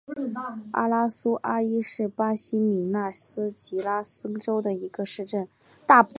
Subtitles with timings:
[0.71, 5.47] 阿拉苏阿伊是巴西米纳斯吉拉斯州的一个市镇。